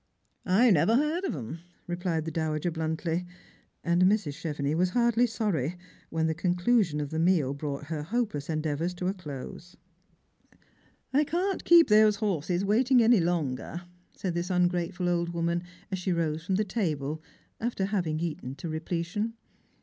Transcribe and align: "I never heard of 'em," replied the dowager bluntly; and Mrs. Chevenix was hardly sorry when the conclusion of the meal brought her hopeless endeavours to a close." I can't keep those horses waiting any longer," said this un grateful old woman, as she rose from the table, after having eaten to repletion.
"I 0.47 0.71
never 0.71 0.95
heard 0.95 1.25
of 1.25 1.35
'em," 1.35 1.59
replied 1.85 2.25
the 2.25 2.31
dowager 2.31 2.71
bluntly; 2.71 3.27
and 3.83 4.01
Mrs. 4.05 4.33
Chevenix 4.33 4.75
was 4.75 4.89
hardly 4.89 5.27
sorry 5.27 5.77
when 6.09 6.25
the 6.25 6.33
conclusion 6.33 6.99
of 6.99 7.11
the 7.11 7.19
meal 7.19 7.53
brought 7.53 7.83
her 7.83 8.01
hopeless 8.01 8.49
endeavours 8.49 8.95
to 8.95 9.05
a 9.05 9.13
close." 9.13 9.77
I 11.13 11.23
can't 11.23 11.63
keep 11.63 11.87
those 11.87 12.15
horses 12.15 12.65
waiting 12.65 13.03
any 13.03 13.19
longer," 13.19 13.83
said 14.15 14.33
this 14.33 14.49
un 14.49 14.67
grateful 14.67 15.07
old 15.07 15.29
woman, 15.35 15.61
as 15.91 15.99
she 15.99 16.11
rose 16.11 16.43
from 16.43 16.55
the 16.55 16.63
table, 16.65 17.21
after 17.59 17.85
having 17.85 18.19
eaten 18.19 18.55
to 18.55 18.69
repletion. 18.69 19.35